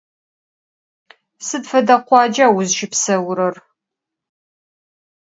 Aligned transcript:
Sıd 1.47 1.63
fede 1.69 1.97
khuaca 2.07 2.47
vuzşıpseurer? 2.53 3.55